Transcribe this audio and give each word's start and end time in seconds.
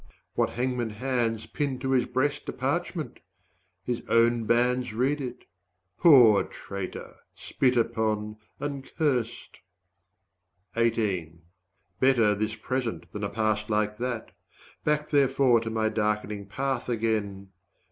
what 0.33 0.49
hangman 0.49 0.89
hands 0.89 1.41
100 1.45 1.53
Pin 1.53 1.77
to 1.77 1.91
his 1.91 2.07
breast 2.07 2.49
a 2.49 2.51
parchment? 2.51 3.19
His 3.83 4.01
own 4.09 4.45
bands 4.45 4.93
Read 4.93 5.21
it. 5.21 5.45
Poor 5.99 6.43
traitor, 6.43 7.13
spit 7.35 7.77
upon 7.77 8.37
and 8.59 8.89
cursed! 8.97 9.59
Better 10.73 11.37
this 12.33 12.55
present 12.55 13.11
than 13.13 13.23
a 13.23 13.29
past 13.29 13.69
like 13.69 13.97
that; 13.97 14.31
Back 14.83 15.09
therefore 15.09 15.59
to 15.59 15.69
my 15.69 15.87
darkening 15.87 16.47
path 16.47 16.89
again! 16.89 17.49